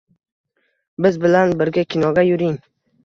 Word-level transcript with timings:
Biz 1.07 1.19
bilan 1.25 1.53
birga 1.61 1.85
kinoga 1.93 2.25
yuring. 2.29 2.57